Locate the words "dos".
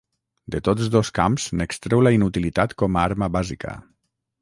0.95-1.11